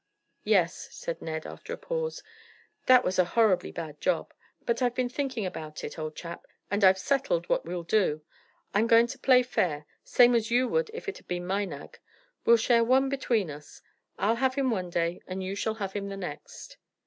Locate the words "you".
10.49-10.67, 15.43-15.53